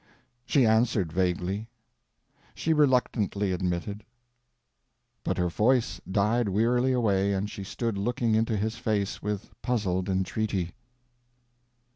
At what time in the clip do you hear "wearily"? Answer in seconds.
6.49-6.91